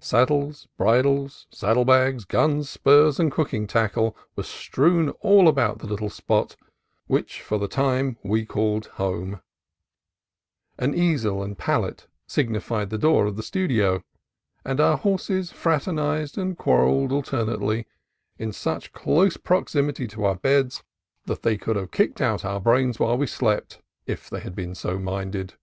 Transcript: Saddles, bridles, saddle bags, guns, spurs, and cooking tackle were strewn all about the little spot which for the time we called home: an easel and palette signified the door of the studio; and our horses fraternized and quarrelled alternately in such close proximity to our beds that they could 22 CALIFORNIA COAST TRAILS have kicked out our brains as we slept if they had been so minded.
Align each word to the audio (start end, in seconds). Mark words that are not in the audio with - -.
Saddles, 0.00 0.66
bridles, 0.78 1.46
saddle 1.50 1.84
bags, 1.84 2.24
guns, 2.24 2.70
spurs, 2.70 3.20
and 3.20 3.30
cooking 3.30 3.66
tackle 3.66 4.16
were 4.34 4.42
strewn 4.42 5.10
all 5.20 5.46
about 5.46 5.80
the 5.80 5.86
little 5.86 6.08
spot 6.08 6.56
which 7.06 7.42
for 7.42 7.58
the 7.58 7.68
time 7.68 8.16
we 8.22 8.46
called 8.46 8.86
home: 8.94 9.42
an 10.78 10.94
easel 10.94 11.42
and 11.42 11.58
palette 11.58 12.06
signified 12.26 12.88
the 12.88 12.96
door 12.96 13.26
of 13.26 13.36
the 13.36 13.42
studio; 13.42 14.02
and 14.64 14.80
our 14.80 14.96
horses 14.96 15.52
fraternized 15.52 16.38
and 16.38 16.56
quarrelled 16.56 17.12
alternately 17.12 17.86
in 18.38 18.52
such 18.54 18.92
close 18.94 19.36
proximity 19.36 20.06
to 20.08 20.24
our 20.24 20.36
beds 20.36 20.82
that 21.26 21.42
they 21.42 21.58
could 21.58 21.74
22 21.74 21.88
CALIFORNIA 21.88 21.88
COAST 21.88 22.16
TRAILS 22.16 22.30
have 22.40 22.40
kicked 22.40 22.44
out 22.46 22.50
our 22.54 22.58
brains 22.58 22.98
as 23.02 23.18
we 23.18 23.26
slept 23.26 23.82
if 24.06 24.30
they 24.30 24.40
had 24.40 24.54
been 24.54 24.74
so 24.74 24.98
minded. 24.98 25.56